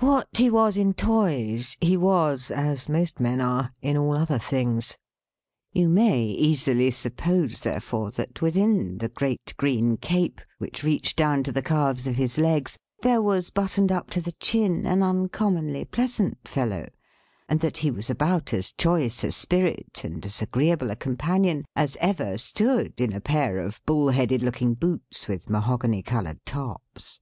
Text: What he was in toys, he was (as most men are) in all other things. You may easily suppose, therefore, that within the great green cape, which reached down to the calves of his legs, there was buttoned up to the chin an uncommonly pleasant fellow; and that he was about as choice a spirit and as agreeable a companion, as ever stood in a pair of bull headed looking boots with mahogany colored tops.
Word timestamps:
What 0.00 0.28
he 0.36 0.50
was 0.50 0.76
in 0.76 0.92
toys, 0.92 1.78
he 1.80 1.96
was 1.96 2.50
(as 2.50 2.90
most 2.90 3.20
men 3.20 3.40
are) 3.40 3.72
in 3.80 3.96
all 3.96 4.14
other 4.14 4.38
things. 4.38 4.98
You 5.72 5.88
may 5.88 6.24
easily 6.24 6.90
suppose, 6.90 7.60
therefore, 7.60 8.10
that 8.10 8.42
within 8.42 8.98
the 8.98 9.08
great 9.08 9.54
green 9.56 9.96
cape, 9.96 10.42
which 10.58 10.82
reached 10.84 11.16
down 11.16 11.42
to 11.44 11.52
the 11.52 11.62
calves 11.62 12.06
of 12.06 12.16
his 12.16 12.36
legs, 12.36 12.76
there 13.00 13.22
was 13.22 13.48
buttoned 13.48 13.90
up 13.90 14.10
to 14.10 14.20
the 14.20 14.32
chin 14.32 14.86
an 14.86 15.02
uncommonly 15.02 15.86
pleasant 15.86 16.46
fellow; 16.46 16.86
and 17.48 17.60
that 17.60 17.78
he 17.78 17.90
was 17.90 18.10
about 18.10 18.52
as 18.52 18.72
choice 18.74 19.24
a 19.24 19.32
spirit 19.32 20.02
and 20.04 20.26
as 20.26 20.42
agreeable 20.42 20.90
a 20.90 20.96
companion, 20.96 21.64
as 21.74 21.96
ever 22.02 22.36
stood 22.36 23.00
in 23.00 23.14
a 23.14 23.22
pair 23.22 23.56
of 23.58 23.80
bull 23.86 24.10
headed 24.10 24.42
looking 24.42 24.74
boots 24.74 25.28
with 25.28 25.48
mahogany 25.48 26.02
colored 26.02 26.44
tops. 26.44 27.20